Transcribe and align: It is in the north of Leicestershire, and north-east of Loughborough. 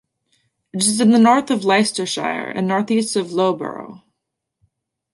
It 0.73 0.83
is 0.83 0.99
in 0.99 1.11
the 1.11 1.19
north 1.19 1.51
of 1.51 1.63
Leicestershire, 1.63 2.49
and 2.49 2.67
north-east 2.67 3.15
of 3.15 3.31
Loughborough. 3.31 4.01